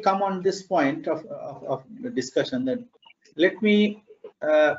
come 0.00 0.22
on 0.22 0.42
this 0.42 0.62
point 0.62 1.06
of, 1.06 1.24
of, 1.26 1.64
of 1.64 2.14
discussion, 2.14 2.64
then 2.64 2.86
let 3.36 3.60
me 3.62 4.02
uh, 4.40 4.74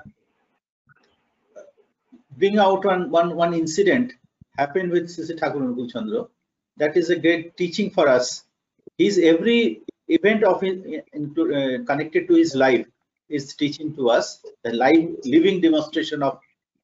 bring 2.38 2.58
out 2.58 2.84
one, 2.84 3.10
one, 3.12 3.36
one 3.36 3.54
incident 3.54 4.14
happened 4.58 4.92
with 4.92 5.12
Sri 5.14 5.26
Sri 5.26 5.36
Thakur 5.38 5.88
Chandra. 5.88 6.26
That 6.78 6.98
is 6.98 7.10
a 7.10 7.16
great 7.16 7.56
teaching 7.58 7.92
for 7.92 8.08
us. 8.08 8.44
His 8.98 9.20
every 9.20 9.82
event 10.08 10.44
of 10.44 10.62
his, 10.62 10.80
uh, 10.84 11.84
connected 11.86 12.28
to 12.28 12.36
his 12.36 12.56
life 12.56 12.86
is 13.30 13.56
teaching 13.56 13.96
to 13.96 14.10
us 14.10 14.44
the 14.64 14.74
live 14.74 15.16
living 15.26 15.62
demonstration 15.62 16.22
of 16.24 16.40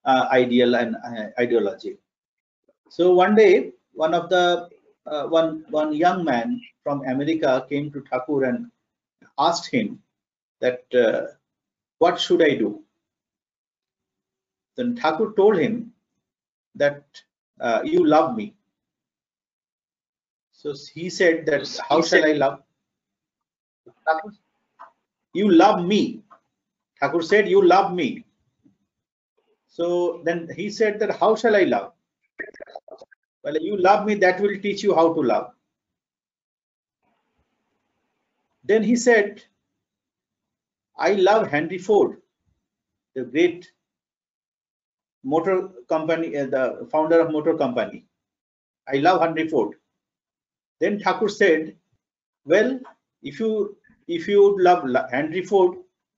uh, 0.06 0.28
ideal 0.32 0.76
and 0.76 0.96
uh, 0.96 1.28
ideology. 1.40 1.98
So 2.90 3.14
one 3.14 3.36
day, 3.36 3.72
one 3.94 4.14
of 4.14 4.30
the 4.30 4.70
uh, 5.10 5.28
one 5.28 5.66
one 5.70 5.94
young 5.94 6.24
man 6.24 6.62
from 6.84 7.04
America 7.06 7.66
came 7.70 7.92
to 7.92 8.02
Thakur 8.10 8.44
and 8.46 8.72
asked 9.38 9.70
him 9.72 10.02
that 10.62 10.84
uh, 10.94 11.28
what 11.98 12.20
should 12.20 12.42
I 12.42 12.56
do? 12.56 12.84
Then 14.76 14.96
Thakur 14.96 15.34
told 15.36 15.58
him 15.58 15.94
that 16.76 17.04
uh, 17.60 17.82
you 17.84 18.06
love 18.06 18.36
me. 18.36 18.54
So 20.54 20.74
he 20.94 21.10
said 21.10 21.46
that 21.48 21.68
how 21.88 22.02
shall 22.02 22.26
I 22.26 22.34
love? 22.34 22.62
You 25.34 25.52
love 25.52 25.86
me. 25.86 26.24
Thakur 27.00 27.22
said 27.22 27.50
you 27.50 27.66
love 27.66 27.94
me. 27.94 28.26
So 29.68 30.22
then 30.26 30.50
he 30.56 30.70
said 30.70 31.00
that 31.00 31.18
how 31.18 31.36
shall 31.36 31.56
I 31.56 31.64
love? 31.64 31.94
Well, 33.44 33.58
you 33.60 33.78
love 33.78 34.06
me, 34.06 34.16
that 34.16 34.42
will 34.42 34.60
teach 34.60 34.84
you 34.84 34.94
how 34.96 35.14
to 35.14 35.22
love. 35.22 35.52
Then 38.64 38.84
he 38.84 38.96
said, 38.96 39.42
I 40.98 41.14
love 41.14 41.48
Henry 41.48 41.78
Ford, 41.78 42.18
the 43.16 43.24
great 43.24 43.72
motor 45.24 45.70
company, 45.88 46.36
uh, 46.38 46.48
the 46.48 46.88
founder 46.92 47.22
of 47.22 47.32
motor 47.32 47.56
company. 47.58 48.06
I 48.88 48.98
love 48.98 49.22
Henry 49.22 49.48
Ford. 49.48 49.76
Then 50.80 51.00
Thakur 51.00 51.30
said, 51.30 51.76
well, 52.46 52.80
if 53.22 53.40
you 53.40 53.78
if 54.08 54.28
you 54.28 54.62
love 54.62 54.86
Henry 55.12 55.44
Ford, 55.44 55.78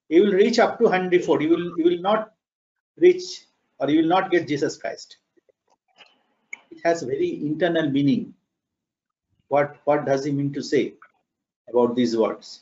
you 0.10 0.24
will 0.24 0.34
reach 0.34 0.60
up 0.60 0.80
to 0.80 0.88
Henry 0.88 1.20
Ford. 1.20 1.42
You 1.42 1.50
will 1.50 1.78
you 1.78 1.84
will 1.86 2.02
not 2.02 2.34
reach 2.98 3.46
or 3.80 3.90
you 3.90 4.02
will 4.02 4.10
not 4.10 4.32
get 4.32 4.48
Jesus 4.48 4.78
Christ. 4.78 5.18
Has 6.84 7.04
very 7.04 7.36
internal 7.46 7.90
meaning. 7.90 8.34
What 9.48 9.78
what 9.86 10.06
does 10.06 10.26
he 10.26 10.32
mean 10.32 10.54
to 10.54 10.64
say 10.64 10.94
about 11.70 11.96
these 11.96 12.18
words? 12.18 12.62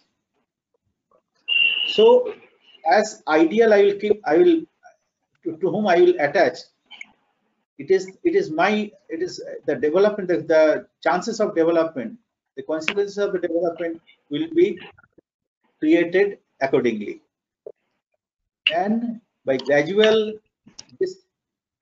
So 1.87 2.33
as 2.91 3.23
ideal, 3.27 3.73
I 3.73 3.83
will 3.83 3.95
keep 3.95 4.21
I 4.25 4.37
will 4.37 4.61
to, 5.43 5.57
to 5.57 5.69
whom 5.69 5.87
I 5.87 5.95
will 6.01 6.15
attach. 6.19 6.59
It 7.77 7.91
is 7.91 8.17
it 8.23 8.35
is 8.35 8.51
my 8.51 8.91
it 9.07 9.21
is 9.21 9.41
the 9.65 9.75
development 9.75 10.27
the, 10.27 10.37
the 10.37 10.87
chances 11.01 11.39
of 11.39 11.55
development 11.55 12.17
the 12.57 12.63
consequences 12.63 13.17
of 13.17 13.31
the 13.31 13.39
development 13.39 14.01
will 14.29 14.47
be 14.53 14.77
created 15.79 16.39
accordingly 16.61 17.21
and 18.75 19.21
by 19.45 19.55
gradual 19.57 20.33
this 20.99 21.19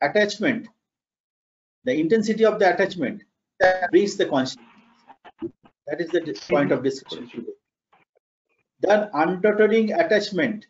attachment 0.02 0.68
the 1.88 1.98
intensity 1.98 2.44
of 2.46 2.60
the 2.60 2.68
attachment 2.74 3.24
that 3.62 3.90
brings 3.92 4.18
the 4.18 4.26
consciousness. 4.26 4.66
That 5.88 6.02
is 6.02 6.10
the 6.10 6.22
point 6.50 6.74
of 6.74 6.84
discussion 6.84 7.30
today. 7.30 7.56
Then 8.82 9.10
untottering 9.14 9.98
attachment 9.98 10.68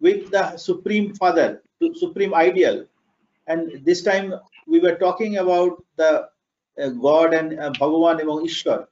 with 0.00 0.30
the 0.30 0.56
supreme 0.56 1.14
father 1.16 1.62
to 1.80 1.94
supreme 1.94 2.34
ideal 2.34 2.86
and 3.48 3.84
this 3.84 4.02
time 4.02 4.34
we 4.66 4.78
were 4.78 4.94
talking 4.96 5.38
about 5.38 5.82
the 5.96 6.28
uh, 6.82 6.88
god 7.06 7.34
and 7.34 7.58
uh, 7.58 7.70
bhagavan 7.80 8.22
among 8.22 8.46
ishwar. 8.46 8.86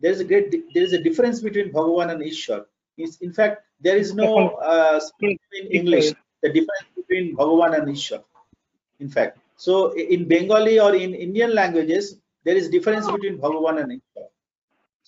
There 0.00 0.12
is 0.12 0.20
a 0.20 0.24
great 0.24 0.54
there 0.74 0.84
is 0.84 0.92
a 0.92 1.02
difference 1.08 1.40
between 1.40 1.72
bhagavan 1.72 2.12
and 2.12 2.22
ishwar. 2.22 2.64
Is 2.96 3.18
in 3.22 3.32
fact 3.32 3.62
there 3.80 3.96
is 3.96 4.14
no 4.14 4.30
uh, 4.72 5.00
in 5.22 5.66
english 5.80 6.12
the 6.42 6.52
difference 6.58 6.88
between 7.00 7.34
bhagavan 7.40 7.78
and 7.78 7.88
ishwar 7.96 8.22
in 9.00 9.10
fact 9.16 9.38
so 9.56 9.92
in 9.92 10.26
bengali 10.28 10.78
or 10.86 10.94
in 10.94 11.14
indian 11.26 11.54
languages 11.54 12.16
there 12.44 12.56
is 12.56 12.68
difference 12.76 13.06
between 13.10 13.38
bhagavan 13.44 13.82
and 13.82 13.92
ishwar 13.98 14.28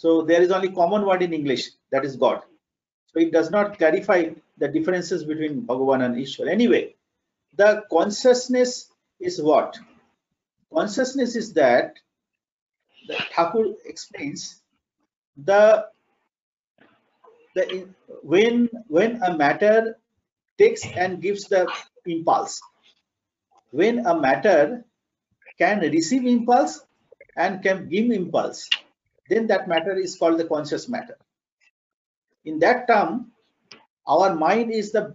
so 0.02 0.22
there 0.30 0.42
is 0.42 0.50
only 0.50 0.70
common 0.80 1.04
word 1.08 1.22
in 1.22 1.32
english 1.40 1.64
that 1.92 2.04
is 2.04 2.16
god 2.16 2.40
so 3.12 3.20
it 3.20 3.32
does 3.32 3.50
not 3.50 3.78
clarify 3.78 4.30
the 4.58 4.68
differences 4.68 5.24
between 5.24 5.62
Bhagavan 5.66 6.04
and 6.04 6.16
Ishwar. 6.16 6.48
Anyway, 6.48 6.94
the 7.56 7.82
consciousness 7.90 8.90
is 9.20 9.40
what? 9.40 9.78
Consciousness 10.72 11.34
is 11.34 11.52
that 11.54 11.94
the 13.06 13.16
Thakur 13.34 13.64
explains 13.86 14.62
the 15.36 15.86
the 17.54 17.88
when 18.22 18.68
when 18.88 19.22
a 19.22 19.36
matter 19.36 19.96
takes 20.58 20.84
and 20.84 21.22
gives 21.22 21.44
the 21.44 21.66
impulse 22.04 22.60
when 23.70 24.06
a 24.06 24.18
matter 24.18 24.84
can 25.58 25.80
receive 25.80 26.24
impulse 26.26 26.84
and 27.36 27.62
can 27.62 27.88
give 27.88 28.10
impulse 28.10 28.68
then 29.28 29.46
that 29.46 29.68
matter 29.68 29.96
is 29.96 30.16
called 30.16 30.38
the 30.38 30.44
conscious 30.44 30.88
matter. 30.88 31.18
In 32.44 32.58
that 32.60 32.86
term 32.88 33.32
our 34.06 34.34
mind 34.34 34.72
is 34.72 34.92
the 34.92 35.14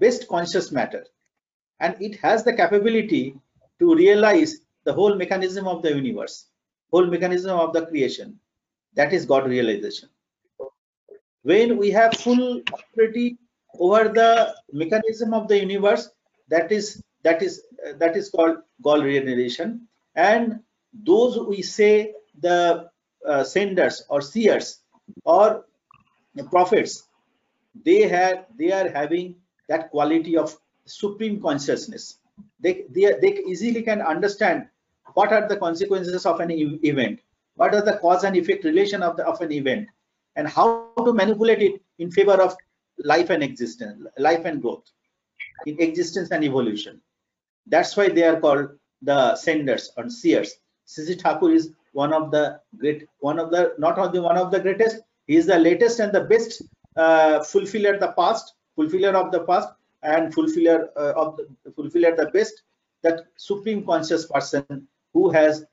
best 0.00 0.28
conscious 0.28 0.70
matter 0.70 1.04
and 1.80 1.96
it 2.00 2.16
has 2.20 2.44
the 2.44 2.52
capability 2.52 3.34
to 3.80 3.94
realize 3.94 4.60
the 4.84 4.92
whole 4.92 5.16
mechanism 5.16 5.66
of 5.66 5.82
the 5.82 5.94
universe 5.94 6.46
whole 6.92 7.06
mechanism 7.06 7.58
of 7.58 7.72
the 7.72 7.84
creation 7.86 8.38
that 8.94 9.12
is 9.12 9.26
god 9.26 9.46
realization. 9.46 10.08
When 11.42 11.76
we 11.76 11.90
have 11.90 12.14
full 12.14 12.62
authority 12.72 13.38
over 13.78 14.08
the 14.08 14.54
mechanism 14.72 15.34
of 15.34 15.48
the 15.48 15.58
universe 15.58 16.08
that 16.48 16.72
is 16.72 17.02
that 17.22 17.42
is 17.42 17.62
uh, 17.86 17.92
that 17.98 18.16
is 18.16 18.30
called 18.30 18.58
god 18.82 19.02
realization 19.02 19.86
and 20.14 20.60
those 21.04 21.38
we 21.38 21.62
say 21.62 22.14
the 22.40 22.88
uh, 23.26 23.44
senders 23.44 24.04
or 24.08 24.20
seers 24.20 24.80
or 25.24 25.64
prophets 26.50 27.08
they 27.84 28.02
have 28.08 28.46
they 28.58 28.70
are 28.72 28.88
having 28.88 29.34
that 29.68 29.90
quality 29.90 30.36
of 30.36 30.56
supreme 30.86 31.40
consciousness. 31.40 32.18
They 32.60 32.84
they, 32.90 33.14
they 33.20 33.42
easily 33.46 33.82
can 33.82 34.00
understand 34.00 34.68
what 35.14 35.32
are 35.32 35.48
the 35.48 35.56
consequences 35.56 36.24
of 36.26 36.40
an 36.40 36.50
e 36.50 36.78
event 36.82 37.20
what 37.56 37.74
are 37.74 37.84
the 37.84 37.98
cause 37.98 38.24
and 38.24 38.36
effect 38.36 38.64
relation 38.64 39.02
of 39.02 39.16
the 39.16 39.24
of 39.26 39.40
an 39.40 39.52
event 39.52 39.88
and 40.36 40.48
how 40.48 40.92
to 41.04 41.12
manipulate 41.12 41.62
it 41.62 41.82
in 41.98 42.10
favor 42.10 42.40
of 42.40 42.56
life 43.04 43.30
and 43.30 43.42
existence 43.42 44.06
life 44.18 44.44
and 44.44 44.62
growth 44.62 44.84
in 45.66 45.80
existence 45.80 46.30
and 46.30 46.44
evolution 46.44 47.00
that's 47.68 47.96
why 47.96 48.08
they 48.08 48.24
are 48.24 48.40
called 48.40 48.68
the 49.02 49.36
senders 49.36 49.90
or 49.96 50.08
seers 50.08 50.54
Sri 50.86 51.04
Sri 51.04 51.14
Thakur 51.14 51.50
is 51.50 51.70
one 51.92 52.12
of 52.12 52.30
the 52.30 52.60
great 52.78 53.06
one 53.20 53.38
of 53.38 53.50
the 53.50 53.74
not 53.78 53.98
only 53.98 54.20
one 54.20 54.38
of 54.38 54.50
the 54.50 54.60
greatest 54.60 55.00
he 55.26 55.36
is 55.36 55.46
the 55.46 55.58
latest 55.58 56.00
and 56.00 56.12
the 56.12 56.24
best 56.24 56.62
uh, 56.96 57.44
fulfiller 57.44 57.98
the 57.98 58.12
past, 58.12 58.54
fulfiller 58.74 59.16
of 59.16 59.30
the 59.30 59.40
past, 59.44 59.68
and 60.02 60.34
fulfiller 60.34 60.90
uh, 60.96 61.12
of 61.12 61.36
the 61.36 61.72
fulfiller 61.72 62.16
the 62.16 62.26
best. 62.32 62.62
That 63.02 63.26
supreme 63.36 63.84
conscious 63.86 64.26
person 64.26 64.88
who 65.12 65.30
has 65.30 65.64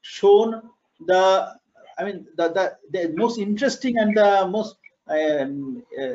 shown 0.00 0.62
the, 1.06 1.52
I 1.98 2.04
mean, 2.04 2.26
the 2.36 2.48
the, 2.48 2.76
the 2.90 3.14
most 3.14 3.38
interesting 3.38 3.98
and 3.98 4.16
the 4.16 4.48
most 4.50 4.76
um, 5.08 5.82
uh, 6.00 6.14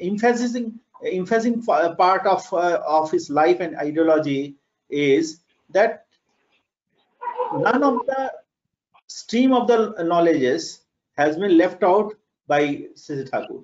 emphasizing 0.00 0.78
emphasizing 1.04 1.62
part 1.62 2.26
of 2.26 2.52
uh, 2.52 2.80
of 2.86 3.10
his 3.10 3.30
life 3.30 3.60
and 3.60 3.76
ideology 3.76 4.56
is 4.90 5.40
that 5.70 6.06
none 7.52 7.82
of 7.82 8.06
the 8.06 8.32
stream 9.06 9.52
of 9.52 9.66
the 9.66 10.02
knowledges 10.04 10.80
has 11.16 11.36
been 11.36 11.56
left 11.56 11.82
out 11.82 12.14
by 12.46 12.86
Sri 12.96 13.16
Sri 13.16 13.24
Thakur. 13.24 13.60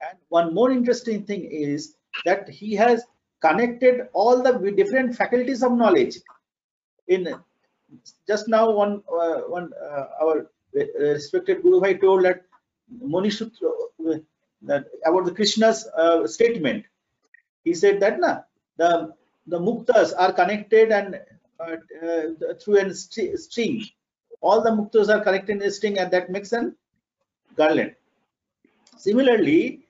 And 0.00 0.18
one 0.28 0.54
more 0.54 0.70
interesting 0.70 1.24
thing 1.24 1.44
is 1.44 1.96
that 2.24 2.48
he 2.48 2.74
has 2.74 3.04
connected 3.40 4.08
all 4.12 4.42
the 4.42 4.52
different 4.72 5.14
faculties 5.14 5.62
of 5.62 5.72
knowledge. 5.72 6.18
In 7.08 7.34
just 8.26 8.48
now, 8.48 8.70
one 8.70 9.02
uh, 9.12 9.40
one 9.56 9.70
uh, 9.80 10.06
our 10.22 10.50
respected 10.74 11.62
Guru 11.62 11.80
Bhai 11.80 11.94
told 11.98 12.24
that 12.24 12.42
uh, 13.62 14.18
that 14.62 14.86
about 15.04 15.24
the 15.24 15.32
Krishna's 15.32 15.86
uh, 15.96 16.26
statement. 16.26 16.84
He 17.64 17.74
said 17.74 18.00
that 18.00 18.20
na 18.20 18.40
the 18.76 19.12
the 19.46 19.58
muktas 19.58 20.12
are 20.16 20.32
connected 20.32 20.92
and 20.92 21.20
uh, 21.60 21.76
uh, 22.04 22.54
through 22.60 22.78
a 22.78 22.94
string. 22.94 23.84
All 24.40 24.62
the 24.62 24.70
muktas 24.70 25.08
are 25.08 25.22
connected 25.22 25.56
in 25.56 25.62
a 25.62 25.70
string, 25.70 25.98
and 25.98 26.10
that 26.10 26.30
makes 26.30 26.52
an 26.52 26.76
garland. 27.56 27.94
Similarly, 28.96 29.86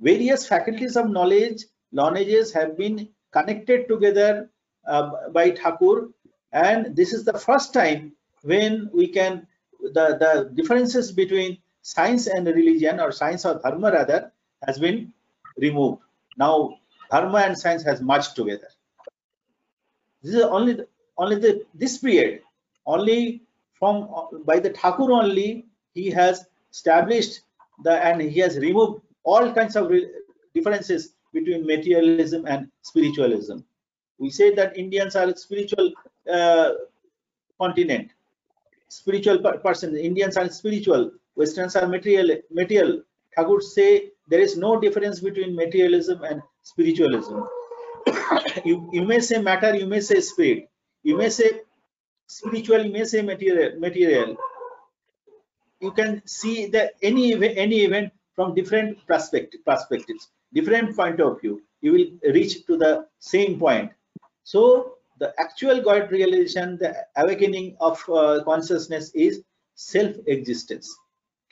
various 0.00 0.46
faculties 0.46 0.96
of 0.96 1.10
knowledge, 1.10 1.64
knowledges 1.92 2.52
have 2.52 2.76
been 2.76 3.08
connected 3.32 3.88
together 3.88 4.50
uh, 4.86 5.28
by 5.30 5.50
Thakur, 5.50 6.08
and 6.52 6.96
this 6.96 7.12
is 7.12 7.24
the 7.24 7.38
first 7.38 7.72
time 7.72 8.12
when 8.42 8.90
we 8.92 9.08
can 9.08 9.46
the 9.80 10.16
the 10.22 10.50
differences 10.54 11.12
between 11.12 11.58
science 11.82 12.26
and 12.26 12.46
religion 12.46 13.00
or 13.00 13.12
science 13.12 13.44
or 13.44 13.60
dharma 13.62 13.90
rather 13.92 14.32
has 14.66 14.78
been 14.78 15.12
removed. 15.56 16.02
Now 16.36 16.78
dharma 17.10 17.38
and 17.38 17.58
science 17.58 17.82
has 17.84 18.00
merged 18.00 18.36
together. 18.36 18.68
This 20.22 20.34
is 20.34 20.42
only 20.42 20.74
the, 20.74 20.86
only 21.16 21.36
the 21.36 21.64
this 21.74 21.98
period 21.98 22.42
only 22.86 23.42
from 23.78 24.08
by 24.44 24.58
the 24.58 24.70
Thakur 24.70 25.12
only 25.12 25.66
he 25.94 26.10
has 26.10 26.46
established 26.70 27.40
the 27.84 27.92
and 28.04 28.20
he 28.20 28.40
has 28.40 28.58
removed 28.58 29.02
all 29.24 29.52
kinds 29.52 29.76
of 29.76 29.92
differences 30.54 31.14
between 31.32 31.66
materialism 31.66 32.46
and 32.46 32.68
spiritualism. 32.82 33.58
We 34.18 34.30
say 34.30 34.54
that 34.54 34.76
Indians 34.76 35.16
are 35.16 35.28
a 35.28 35.36
spiritual 35.36 35.92
uh, 36.30 36.70
continent, 37.60 38.10
spiritual 38.88 39.38
person. 39.38 39.96
Indians 39.96 40.36
are 40.36 40.48
spiritual. 40.48 41.12
Westerns 41.36 41.76
are 41.76 41.86
material. 41.86 42.38
Material. 42.50 43.02
Thakur 43.36 43.60
say 43.60 44.10
there 44.28 44.40
is 44.40 44.56
no 44.56 44.80
difference 44.80 45.20
between 45.20 45.54
materialism 45.54 46.22
and 46.24 46.42
spiritualism. 46.62 47.40
you, 48.64 48.88
you 48.92 49.02
may 49.02 49.20
say 49.20 49.40
matter, 49.40 49.74
you 49.74 49.86
may 49.86 50.00
say 50.00 50.20
spirit, 50.20 50.68
you 51.02 51.16
may 51.16 51.28
say 51.30 51.60
spiritual, 52.26 52.84
you 52.84 52.92
may 52.92 53.04
say 53.04 53.22
material. 53.22 53.78
Material. 53.78 54.36
You 55.80 55.92
can 55.92 56.22
see 56.26 56.66
that 56.66 56.92
any 57.02 57.32
any 57.56 57.80
event 57.80 58.12
from 58.34 58.54
different 58.54 59.06
perspective, 59.06 59.60
perspectives, 59.64 60.28
different 60.52 60.96
point 60.96 61.20
of 61.20 61.40
view. 61.40 61.62
You 61.80 61.92
will 61.92 62.32
reach 62.34 62.66
to 62.66 62.76
the 62.76 63.06
same 63.18 63.58
point. 63.58 63.92
So 64.44 64.96
the 65.18 65.32
actual 65.38 65.80
God 65.80 66.10
realization, 66.10 66.76
the 66.78 66.96
awakening 67.16 67.76
of 67.80 68.02
uh, 68.08 68.42
consciousness 68.44 69.10
is 69.14 69.42
self-existence. 69.74 70.94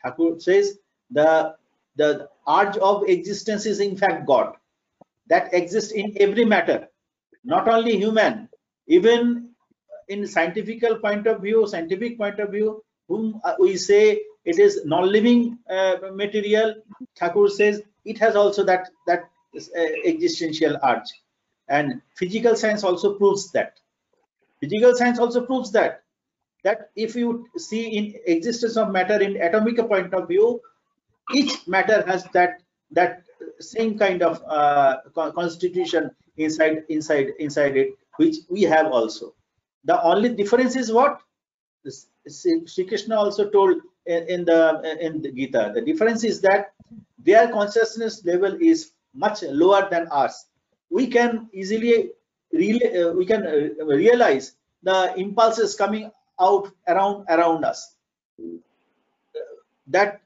Thakur 0.03 0.39
says 0.39 0.79
the 1.11 1.55
the 1.97 2.29
urge 2.49 2.77
of 2.79 3.09
existence 3.09 3.67
is 3.67 3.81
in 3.81 3.97
fact 3.97 4.27
God. 4.27 4.55
That 5.29 5.53
exists 5.53 5.93
in 5.93 6.17
every 6.21 6.45
matter, 6.45 6.89
not 7.45 7.69
only 7.69 7.97
human, 7.97 8.49
even 8.87 9.51
in 10.09 10.27
scientific 10.27 10.83
point 11.03 11.27
of 11.27 11.43
view, 11.43 11.67
scientific 11.67 12.17
point 12.17 12.41
of 12.41 12.51
view, 12.51 12.83
whom 13.09 13.41
uh, 13.45 13.55
we 13.59 13.77
say 13.77 14.23
it 14.45 14.59
is 14.59 14.85
non-living 14.87 15.59
uh, 15.71 15.97
material, 16.15 16.75
Thakur 17.19 17.49
says 17.49 17.83
it 18.05 18.19
has 18.19 18.37
also 18.37 18.65
that 18.65 18.89
that 19.07 19.29
uh, 19.57 19.81
existential 20.05 20.79
urge, 20.83 21.11
and 21.69 22.01
physical 22.17 22.57
science 22.57 22.85
also 22.85 23.15
proves 23.15 23.51
that. 23.53 23.79
Physical 24.61 24.95
science 24.95 25.19
also 25.19 25.45
proves 25.45 25.71
that 25.73 26.03
that 26.65 26.91
if 26.97 27.15
you 27.15 27.47
see 27.57 27.87
in 27.97 28.15
existence 28.27 28.77
of 28.77 28.91
matter 28.91 29.21
in 29.21 29.41
atomic 29.41 29.77
point 29.89 30.13
of 30.15 30.29
view, 30.29 30.61
each 31.35 31.67
matter 31.67 32.05
has 32.07 32.25
that 32.33 32.63
that 32.91 33.23
same 33.61 33.99
kind 33.99 34.23
of 34.23 34.43
uh, 34.49 34.97
constitution 35.15 36.11
inside 36.37 36.85
inside 36.89 37.29
inside 37.39 37.77
it 37.77 37.91
which 38.17 38.37
we 38.49 38.63
have 38.63 38.87
also. 38.87 39.35
The 39.85 40.03
only 40.03 40.31
difference 40.31 40.77
is 40.77 40.93
what? 40.93 41.21
Sri 42.29 42.85
Krishna 42.87 43.17
also 43.17 43.49
told 43.49 43.81
in, 44.07 44.45
the 44.45 44.99
in 45.01 45.23
the 45.23 45.31
Gita. 45.31 45.73
The 45.75 45.81
difference 45.81 46.25
is 46.25 46.41
that 46.43 46.73
their 47.19 47.49
consciousness 47.49 48.25
level 48.25 48.57
is 48.61 48.93
much 49.15 49.43
lower 49.43 49.89
than 49.91 50.09
ours. 50.09 50.47
We 50.91 51.07
can 51.07 51.49
easily 51.53 52.11
uh, 52.55 53.13
we 53.13 53.27
can 53.27 53.47
uh, 53.47 53.85
realize 53.85 54.55
the 54.83 55.15
impulses 55.17 55.75
coming 55.75 56.11
out 56.41 56.71
around 56.87 57.27
around 57.29 57.65
us 57.65 57.95
that 59.89 60.21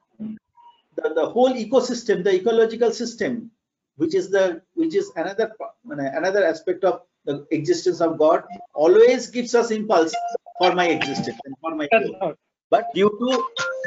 the, 0.97 1.15
the 1.15 1.27
whole 1.27 1.53
ecosystem, 1.53 2.23
the 2.23 2.35
ecological 2.35 2.91
system, 2.91 3.51
which 3.97 4.15
is 4.15 4.31
the 4.31 4.61
which 4.75 4.95
is 4.95 5.11
another 5.17 5.53
another 5.89 6.45
aspect 6.45 6.85
of 6.85 7.03
the 7.25 7.47
existence 7.51 8.01
of 8.01 8.19
God, 8.19 8.45
always 8.75 9.29
gives 9.29 9.55
us 9.55 9.71
impulse 9.71 10.15
for 10.59 10.75
my 10.75 10.89
existence 10.89 11.39
and 11.45 11.55
for 11.61 11.75
my 11.75 11.89
growth. 11.89 12.37
But 12.71 12.87
due 12.95 13.11
to 13.11 13.45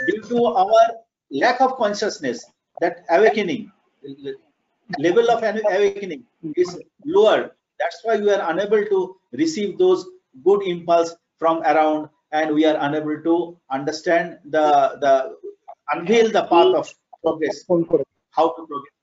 due 0.07 0.21
to 0.29 0.45
our 0.45 0.83
lack 1.31 1.61
of 1.61 1.75
consciousness, 1.77 2.45
that 2.81 3.05
awakening 3.09 3.71
level 4.99 5.29
of 5.31 5.43
awakening 5.43 6.23
is 6.55 6.79
lower. 7.05 7.51
That's 7.79 7.99
why 8.03 8.17
we 8.17 8.31
are 8.31 8.49
unable 8.51 8.85
to 8.85 9.17
receive 9.33 9.77
those 9.77 10.05
good 10.43 10.63
impulse 10.63 11.15
from 11.39 11.61
around, 11.63 12.09
and 12.37 12.53
we 12.57 12.65
are 12.69 12.77
unable 12.87 13.17
to 13.27 13.35
understand 13.77 14.37
the 14.55 14.67
the 15.03 15.13
unveil 15.93 16.27
the 16.37 16.43
path 16.51 16.73
of 16.81 16.87
progress, 17.23 17.57
how 18.37 18.47
to 18.55 18.61
progress, 18.71 18.95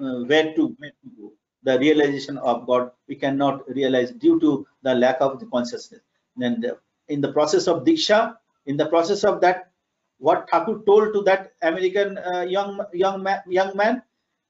uh, 0.00 0.20
where 0.30 0.54
to, 0.56 0.64
where 0.78 0.94
to 1.02 1.08
go. 1.18 1.32
The 1.62 1.78
realization 1.78 2.38
of 2.38 2.66
God 2.66 2.90
we 3.08 3.16
cannot 3.16 3.68
realize 3.78 4.12
due 4.12 4.38
to 4.40 4.66
the 4.82 4.94
lack 4.94 5.18
of 5.20 5.40
the 5.40 5.46
consciousness. 5.46 6.00
And 6.36 6.72
in 7.08 7.20
the 7.20 7.32
process 7.32 7.66
of 7.66 7.84
diksha, 7.84 8.36
in 8.66 8.76
the 8.76 8.86
process 8.86 9.24
of 9.24 9.40
that, 9.40 9.70
what 10.18 10.48
Thakur 10.50 10.80
told 10.86 11.12
to 11.14 11.22
that 11.22 11.52
American 11.62 12.18
uh, 12.18 12.42
young 12.42 12.80
young 12.92 13.22
man, 13.22 13.40
young 13.48 13.76
man, 13.76 14.02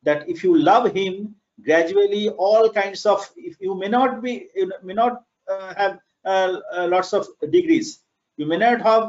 that 0.02 0.28
if 0.28 0.44
you 0.44 0.56
love 0.58 0.92
him, 0.94 1.34
gradually 1.64 2.28
all 2.30 2.70
kinds 2.70 3.06
of, 3.06 3.28
if 3.36 3.56
you 3.60 3.74
may 3.74 3.88
not 3.88 4.22
be, 4.22 4.48
you 4.54 4.72
may 4.82 4.94
not 4.94 5.22
uh, 5.50 5.74
have 5.74 5.98
uh, 6.24 6.56
uh, 6.76 6.86
lots 6.86 7.12
of 7.12 7.26
degrees, 7.50 8.00
you 8.40 8.46
may 8.46 8.56
not 8.56 8.80
have 8.90 9.04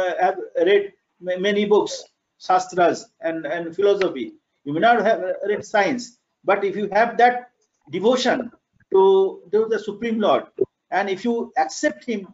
uh, 0.00 0.12
have 0.20 0.38
read 0.68 0.92
many 1.20 1.64
books, 1.64 2.04
shastras 2.46 3.06
and, 3.22 3.46
and 3.46 3.74
philosophy. 3.74 4.34
You 4.64 4.74
may 4.74 4.80
not 4.80 5.02
have 5.08 5.20
read 5.48 5.64
science, 5.64 6.18
but 6.44 6.62
if 6.64 6.76
you 6.76 6.88
have 6.92 7.16
that 7.16 7.50
devotion 7.90 8.50
to, 8.92 9.42
to 9.52 9.66
the 9.70 9.78
Supreme 9.78 10.20
Lord, 10.20 10.44
and 10.90 11.08
if 11.08 11.24
you 11.24 11.52
accept 11.56 12.04
Him, 12.04 12.28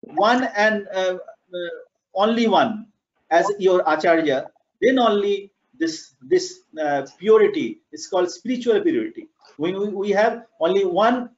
one 0.00 0.48
and 0.56 0.88
uh, 0.94 1.16
uh, 1.58 1.74
only 2.14 2.46
one 2.46 2.86
as 3.30 3.46
your 3.58 3.82
acharya, 3.86 4.46
then 4.80 4.98
only 4.98 5.52
this 5.78 6.14
this 6.22 6.60
uh, 6.82 7.06
purity 7.18 7.80
is 7.92 8.06
called 8.06 8.30
spiritual 8.30 8.80
purity. 8.80 9.28
When 9.58 9.78
we, 9.80 9.88
we 9.88 10.10
have 10.10 10.44
only 10.60 10.86
one 10.86 11.30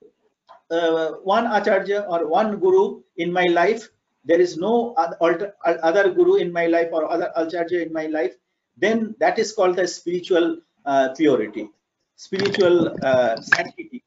uh, 0.70 1.12
one 1.22 1.46
acharya 1.46 2.06
or 2.08 2.26
one 2.26 2.58
guru 2.58 3.02
in 3.16 3.32
my 3.32 3.44
life, 3.44 3.88
there 4.24 4.40
is 4.40 4.56
no 4.56 4.94
other, 4.94 5.54
other 5.64 6.10
guru 6.12 6.36
in 6.36 6.52
my 6.52 6.66
life 6.66 6.88
or 6.92 7.10
other 7.10 7.32
acharya 7.36 7.82
in 7.86 7.92
my 7.92 8.06
life, 8.06 8.34
then 8.76 9.14
that 9.18 9.38
is 9.38 9.52
called 9.52 9.76
the 9.76 9.86
spiritual 9.86 10.60
uh, 10.84 11.14
purity, 11.14 11.70
spiritual 12.16 12.94
uh, 13.02 13.36
sanctity. 13.40 14.04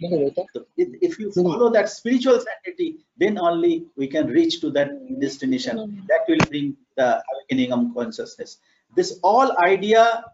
If 0.00 1.18
you 1.18 1.30
follow 1.32 1.70
that 1.70 1.88
spiritual 1.88 2.40
sanctity, 2.40 3.06
then 3.16 3.38
only 3.38 3.86
we 3.96 4.08
can 4.08 4.26
reach 4.26 4.60
to 4.60 4.70
that 4.72 4.90
destination. 5.20 6.04
That 6.08 6.24
will 6.28 6.44
bring 6.48 6.76
the 6.96 7.22
awakening 7.32 7.72
of 7.72 7.94
consciousness. 7.94 8.58
This 8.94 9.18
all 9.22 9.56
idea 9.58 10.24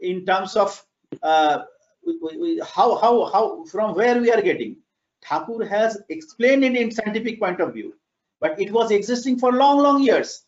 in 0.00 0.26
terms 0.26 0.56
of 0.56 0.84
uh, 1.22 1.64
we, 2.04 2.18
we, 2.38 2.62
how 2.64 2.96
how 2.96 3.26
how 3.26 3.64
from 3.64 3.94
where 3.94 4.20
we 4.20 4.32
are 4.32 4.42
getting. 4.42 4.81
Thakur 5.28 5.64
has 5.66 6.00
explained 6.08 6.64
it 6.64 6.76
in 6.76 6.90
scientific 6.90 7.40
point 7.40 7.60
of 7.60 7.72
view 7.74 7.94
but 8.42 8.60
it 8.60 8.72
was 8.72 8.90
existing 8.90 9.38
for 9.38 9.52
long, 9.52 9.78
long 9.78 10.02
years. 10.02 10.44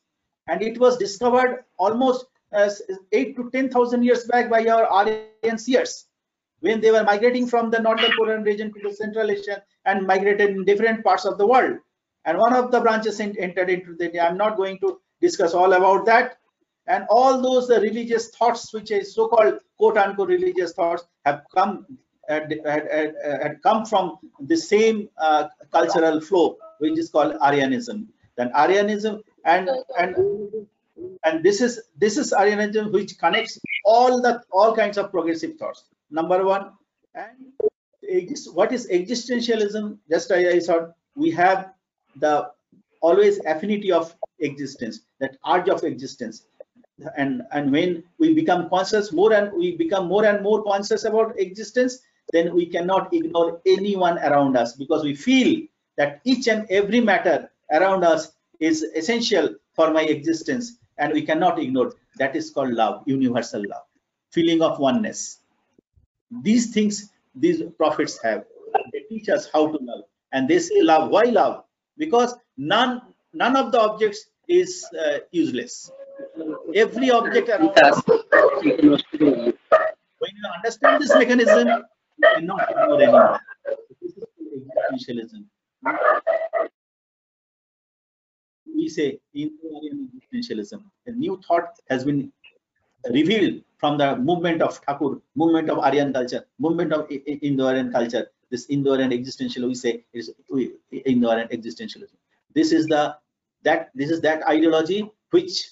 And 0.49 0.61
it 0.61 0.79
was 0.79 0.99
discovered 0.99 1.65
almost 1.79 2.27
as 2.53 2.83
eight 3.13 3.37
to 3.37 3.51
10,000 3.51 4.03
years 4.03 4.25
back 4.25 4.51
by 4.51 4.67
our 4.67 4.85
Aryan 4.85 5.57
seers 5.57 6.07
when 6.61 6.81
they 6.81 6.91
were 6.91 7.05
migrating 7.05 7.47
from 7.47 7.71
the 7.71 7.79
northern 7.79 8.11
Korean 8.19 8.43
region 8.43 8.73
to 8.75 8.81
the 8.83 8.95
Central 8.95 9.31
Asia 9.31 9.63
and 9.85 10.07
migrated 10.07 10.51
in 10.51 10.65
different 10.65 11.05
parts 11.05 11.25
of 11.25 11.39
the 11.39 11.47
world. 11.47 11.79
And 12.25 12.37
one 12.37 12.53
of 12.53 12.73
the 12.73 12.81
branches 12.81 13.21
entered 13.21 13.71
into 13.71 13.95
the, 13.97 14.21
I'm 14.21 14.37
not 14.37 14.57
going 14.57 14.79
to 14.81 15.01
discuss 15.21 15.55
all 15.55 15.73
about 15.73 16.05
that. 16.07 16.39
And 16.87 17.07
all 17.09 17.41
those 17.41 17.71
religious 17.71 18.31
thoughts, 18.31 18.75
which 18.75 18.91
is 18.91 19.15
so-called 19.15 19.61
quote 19.79 19.97
unquote 19.97 20.29
religious 20.29 20.73
thoughts 20.73 21.05
have 21.25 21.45
come 21.55 21.87
had, 22.29 22.61
had, 22.65 22.89
had, 22.91 23.15
had 23.43 23.63
come 23.63 23.85
from 23.85 24.19
the 24.41 24.57
same 24.57 25.09
uh, 25.19 25.49
cultural 25.73 26.21
flow 26.21 26.57
which 26.79 26.99
is 26.99 27.11
called 27.11 27.35
Aryanism. 27.41 28.07
Then 28.37 28.51
Aryanism 28.53 29.23
and 29.45 29.71
and 29.99 30.17
and 31.25 31.45
this 31.45 31.61
is 31.61 31.83
this 31.97 32.17
is 32.17 32.33
Aryanism 32.33 32.93
which 32.93 33.19
connects 33.19 33.59
all 33.85 34.21
the 34.21 34.43
all 34.51 34.75
kinds 34.75 34.99
of 34.99 35.11
progressive 35.11 35.57
thoughts. 35.57 35.85
Number 36.11 36.45
one, 36.45 36.73
and 37.15 37.53
what 38.53 38.73
is 38.73 38.89
existentialism? 38.89 39.99
Just 40.11 40.33
I, 40.33 40.51
I 40.51 40.61
thought 40.61 40.93
we 41.17 41.31
have 41.31 41.73
the 42.17 42.51
always 43.01 43.39
affinity 43.45 43.93
of 43.93 44.15
existence, 44.41 45.01
that 45.21 45.37
urge 45.47 45.69
of 45.69 45.85
existence. 45.85 46.47
and 47.21 47.43
and 47.51 47.73
when 47.75 48.03
we 48.23 48.33
become 48.35 48.61
conscious 48.73 49.13
more 49.13 49.33
and 49.37 49.53
we 49.61 49.77
become 49.79 50.05
more 50.11 50.25
and 50.25 50.43
more 50.43 50.59
conscious 50.67 51.05
about 51.09 51.39
existence 51.45 51.97
then 52.35 52.53
we 52.53 52.67
cannot 52.67 53.15
ignore 53.15 53.63
anyone 53.65 54.19
around 54.19 54.57
us 54.57 54.73
because 54.75 55.05
we 55.05 55.15
feel 55.15 55.63
that 55.97 56.21
each 56.25 56.49
and 56.49 56.67
every 56.69 57.01
matter 57.01 57.49
around 57.71 58.03
us 58.03 58.33
is 58.59 58.83
essential 58.83 59.55
for 59.77 59.93
my 59.93 60.03
existence 60.03 60.79
and 60.99 61.13
we 61.13 61.23
cannot 61.23 61.61
ignore. 61.61 61.93
That 62.19 62.35
is 62.35 62.51
called 62.51 62.73
love 62.73 63.05
universal 63.07 63.63
love 63.69 63.87
feeling 64.33 64.63
of 64.63 64.81
oneness. 64.81 65.39
These 66.43 66.75
things 66.75 67.11
these 67.37 67.63
prophets 67.79 68.21
have. 68.25 68.45
They 68.93 69.03
teach 69.09 69.29
us 69.29 69.49
how 69.53 69.71
to 69.71 69.79
love 69.81 70.05
and 70.33 70.49
they 70.49 70.59
say 70.59 70.83
love 70.83 71.11
why 71.11 71.23
love? 71.41 71.65
Because 71.97 72.35
none 72.57 73.01
none 73.33 73.57
of 73.57 73.71
the 73.71 73.81
objects 73.81 74.27
is 74.49 74.85
uh, 75.07 75.19
useless. 75.31 75.91
Every 76.75 77.11
object 77.13 77.49
around 77.49 77.79
us. 77.79 78.03
When 80.25 80.33
you 80.41 80.47
understand 80.57 81.03
this 81.03 81.15
mechanism 81.15 81.85
cannot 82.35 82.71
ignore 82.71 83.03
anyone 83.03 83.39
this 84.01 84.13
is 84.17 84.25
existentialism 84.59 85.43
we 88.85 88.89
say 88.89 89.19
Indo-Aryan 89.35 90.11
existentialism. 90.17 90.83
A 91.07 91.13
new 91.13 91.41
thought 91.47 91.79
has 91.89 92.05
been 92.05 92.33
revealed 93.11 93.63
from 93.79 93.99
the 93.99 94.17
movement 94.17 94.63
of 94.63 94.77
Thakur, 94.79 95.21
movement 95.35 95.71
of 95.71 95.79
Aryan 95.79 96.13
culture, 96.13 96.45
movement 96.59 96.93
of 96.93 97.11
Indo-Aryan 97.11 97.93
culture. 97.93 98.27
This 98.51 98.67
Indo-Aryan 98.69 99.13
existential, 99.13 99.67
we 99.69 99.75
say, 99.75 100.05
is 100.13 100.33
Indo-Aryan 100.93 101.49
existentialism. 101.49 102.17
This 102.55 102.73
is 102.73 102.87
the 102.87 103.17
that 103.63 103.91
this 103.95 104.11
is 104.11 104.21
that 104.21 104.47
ideology 104.47 105.11
which 105.31 105.71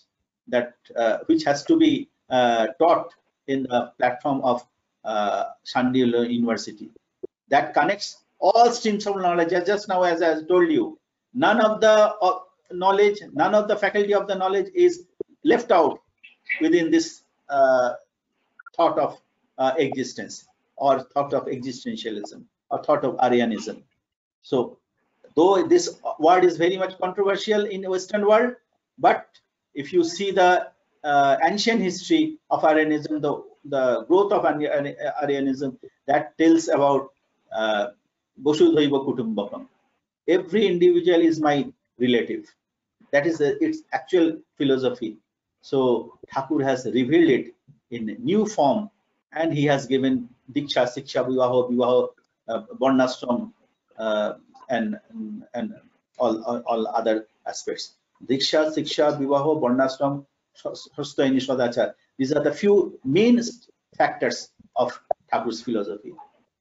that 0.48 0.74
uh, 0.96 1.18
which 1.26 1.44
has 1.44 1.62
to 1.64 1.76
be 1.76 2.08
uh, 2.30 2.68
taught 2.78 3.12
in 3.46 3.64
the 3.64 3.92
platform 3.98 4.40
of 4.42 4.66
uh, 5.04 5.44
University. 5.74 6.90
That 7.48 7.74
connects 7.74 8.18
all 8.38 8.70
streams 8.70 9.06
of 9.06 9.16
knowledge. 9.16 9.50
Just 9.66 9.88
now, 9.88 10.02
as 10.02 10.22
I 10.22 10.42
told 10.42 10.70
you, 10.70 10.98
none 11.34 11.60
of 11.60 11.80
the 11.80 12.14
uh, 12.20 12.38
knowledge, 12.72 13.18
none 13.32 13.54
of 13.54 13.68
the 13.68 13.76
faculty 13.76 14.14
of 14.14 14.26
the 14.26 14.34
knowledge 14.34 14.70
is 14.74 15.04
left 15.44 15.70
out 15.70 16.00
within 16.60 16.90
this 16.90 17.22
uh, 17.48 17.94
thought 18.76 18.98
of 18.98 19.20
uh, 19.58 19.72
existence 19.78 20.46
or 20.76 21.00
thought 21.00 21.32
of 21.34 21.46
existentialism 21.46 22.42
or 22.70 22.82
thought 22.82 23.04
of 23.04 23.16
Aryanism. 23.18 23.82
So 24.42 24.78
though 25.36 25.62
this 25.66 25.98
word 26.18 26.44
is 26.44 26.56
very 26.56 26.76
much 26.76 26.98
controversial 26.98 27.66
in 27.66 27.88
Western 27.88 28.26
world, 28.26 28.54
but 28.98 29.26
if 29.74 29.92
you 29.92 30.04
see 30.04 30.30
the 30.30 30.68
uh, 31.04 31.36
ancient 31.42 31.80
history 31.80 32.38
of 32.50 32.62
Aryanism, 32.62 33.20
the, 33.20 33.42
the 33.64 34.04
growth 34.08 34.32
of 34.32 34.44
Aryanism, 34.44 35.78
that 36.06 36.36
tells 36.38 36.68
about 36.68 37.10
uh, 37.54 37.88
Kutumbakam. 38.44 39.66
Every 40.28 40.66
individual 40.66 41.20
is 41.20 41.40
my 41.40 41.70
relative. 41.98 42.46
That 43.12 43.26
is 43.26 43.38
the, 43.38 43.62
its 43.62 43.82
actual 43.92 44.38
philosophy. 44.56 45.18
So 45.60 46.18
Thakur 46.32 46.62
has 46.64 46.86
revealed 46.86 47.30
it 47.30 47.54
in 47.90 48.16
new 48.22 48.46
form 48.46 48.90
and 49.32 49.52
he 49.52 49.64
has 49.66 49.86
given 49.86 50.28
Diksha, 50.52 50.86
Siksha, 50.86 51.26
Vivaho, 51.26 51.70
Vivaho, 51.70 52.08
uh, 52.48 52.62
uh, 53.98 54.34
and, 54.68 54.98
and 55.54 55.74
all, 56.18 56.42
all, 56.42 56.62
all, 56.66 56.86
other 56.88 57.26
aspects. 57.46 57.94
Diksha, 58.26 58.74
Siksha, 58.74 59.18
Vivaho, 59.18 59.60
Varnashram, 59.60 60.24
Hastayani, 60.64 61.40
Swadachar. 61.40 61.94
These 62.22 62.32
are 62.38 62.44
the 62.48 62.54
few 62.54 63.00
main 63.04 63.40
factors 63.98 64.50
of 64.76 64.96
Thakur's 65.28 65.60
philosophy. 65.60 66.12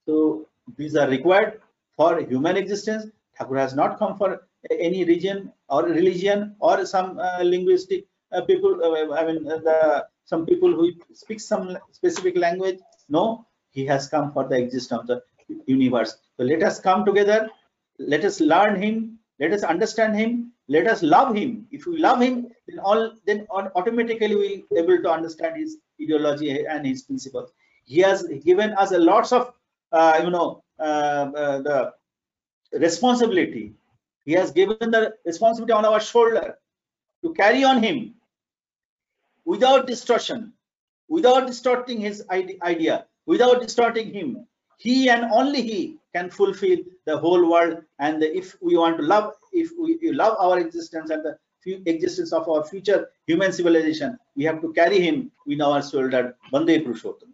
So 0.07 0.47
these 0.75 0.95
are 0.95 1.07
required 1.07 1.61
for 1.95 2.19
human 2.19 2.57
existence. 2.57 3.05
Thakur 3.37 3.57
has 3.57 3.75
not 3.75 3.99
come 3.99 4.17
for 4.17 4.47
any 4.71 5.05
region 5.05 5.53
or 5.69 5.83
religion 5.83 6.55
or 6.59 6.83
some 6.87 7.19
uh, 7.19 7.43
linguistic 7.43 8.07
uh, 8.31 8.41
people 8.49 8.73
uh, 8.87 9.13
i 9.19 9.23
mean 9.27 9.39
uh, 9.51 9.59
the 9.67 10.05
some 10.31 10.47
people 10.47 10.71
who 10.77 10.85
speak 11.13 11.39
some 11.39 11.77
specific 11.91 12.35
language. 12.45 12.79
No 13.17 13.45
he 13.69 13.85
has 13.85 14.07
come 14.07 14.33
for 14.33 14.47
the 14.47 14.57
existence 14.57 15.01
of 15.01 15.05
the 15.13 15.21
universe. 15.67 16.15
So 16.37 16.43
let 16.43 16.63
us 16.63 16.79
come 16.79 17.05
together. 17.05 17.39
Let 17.99 18.25
us 18.25 18.41
learn 18.41 18.81
him. 18.81 19.19
Let 19.39 19.53
us 19.53 19.63
understand 19.75 20.15
him 20.15 20.50
let 20.75 20.87
us 20.87 21.03
love 21.03 21.35
him. 21.35 21.67
If 21.71 21.85
we 21.85 21.97
love 22.07 22.21
him 22.21 22.35
then 22.67 22.79
all 22.79 23.01
then 23.25 23.47
automatically 23.51 24.35
we'll 24.41 24.61
be 24.71 24.77
able 24.83 25.01
to 25.05 25.09
understand 25.17 25.57
his 25.57 25.77
ideology 26.01 26.65
and 26.65 26.85
his 26.85 27.03
principles. 27.03 27.51
He 27.85 27.99
has 28.01 28.23
given 28.45 28.73
us 28.73 28.91
a 28.91 28.99
lots 28.99 29.31
of 29.31 29.53
uh, 29.91 30.21
you 30.23 30.29
know 30.29 30.63
uh, 30.79 31.25
the 31.67 31.93
responsibility. 32.73 33.73
He 34.25 34.33
has 34.33 34.51
given 34.51 34.91
the 34.91 35.13
responsibility 35.25 35.73
on 35.73 35.85
our 35.85 35.99
shoulder 35.99 36.57
to 37.23 37.33
carry 37.33 37.63
on 37.63 37.83
him 37.83 38.15
without 39.45 39.87
distortion, 39.87 40.53
without 41.09 41.47
distorting 41.47 41.99
his 41.99 42.23
idea, 42.31 43.05
without 43.25 43.61
distorting 43.61 44.13
him. 44.13 44.47
He 44.81 45.09
and 45.09 45.25
only 45.31 45.61
he 45.61 45.97
can 46.15 46.29
fulfill 46.29 46.79
the 47.05 47.17
whole 47.17 47.49
world. 47.51 47.83
And 47.99 48.23
if 48.23 48.55
we 48.61 48.77
want 48.77 48.97
to 48.97 49.03
love, 49.03 49.33
if 49.53 49.69
we 49.79 50.11
love 50.11 50.37
our 50.39 50.59
existence 50.59 51.11
and 51.11 51.23
the 51.23 51.37
existence 51.85 52.33
of 52.33 52.49
our 52.49 52.63
future 52.63 53.09
human 53.27 53.51
civilization, 53.53 54.17
we 54.35 54.43
have 54.45 54.61
to 54.61 54.73
carry 54.73 54.99
him 54.99 55.31
in 55.47 55.61
our 55.61 55.83
shoulder. 55.83 56.35
Bande 56.51 56.75
Purushottam. 56.85 57.29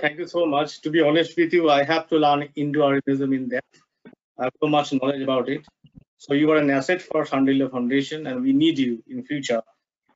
Thank 0.00 0.18
you 0.18 0.28
so 0.28 0.46
much. 0.46 0.80
To 0.82 0.90
be 0.90 1.00
honest 1.00 1.36
with 1.36 1.52
you, 1.52 1.70
I 1.70 1.82
have 1.82 2.06
to 2.10 2.16
learn 2.16 2.48
Indo-Aryanism 2.54 3.34
in 3.34 3.48
depth 3.48 3.84
i 4.38 4.44
have 4.44 4.52
so 4.60 4.68
much 4.68 4.92
knowledge 4.92 5.22
about 5.22 5.48
it. 5.48 5.64
So 6.18 6.34
you 6.34 6.50
are 6.50 6.56
an 6.56 6.70
asset 6.70 7.02
for 7.02 7.24
Shandilya 7.24 7.70
Foundation 7.70 8.26
and 8.26 8.42
we 8.42 8.52
need 8.52 8.78
you 8.78 9.02
in 9.08 9.24
future 9.24 9.62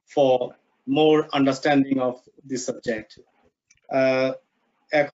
for 0.07 0.55
more 0.87 1.29
understanding 1.33 2.01
of 2.01 2.21
this 2.45 2.67
subject. 2.67 3.19
Uh, 3.93 4.33